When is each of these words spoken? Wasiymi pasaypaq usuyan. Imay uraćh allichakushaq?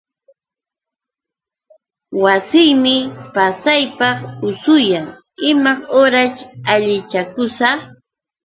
Wasiymi 2.23 2.95
pasaypaq 3.33 4.17
usuyan. 4.47 5.07
Imay 5.49 5.79
uraćh 5.99 6.41
allichakushaq? 6.71 7.79